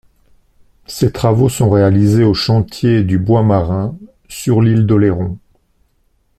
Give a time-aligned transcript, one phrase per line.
[0.87, 3.95] Ces travaux sont réalisés au Chantier du Bois Marin
[4.27, 5.37] sur l'île d'Oléron.